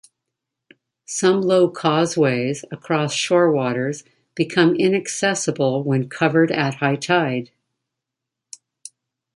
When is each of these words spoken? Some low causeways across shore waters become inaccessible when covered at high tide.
Some 1.05 1.41
low 1.43 1.69
causeways 1.69 2.65
across 2.71 3.13
shore 3.13 3.51
waters 3.51 4.03
become 4.33 4.75
inaccessible 4.75 5.83
when 5.83 6.09
covered 6.09 6.49
at 6.51 6.73
high 6.77 6.95
tide. 6.95 7.51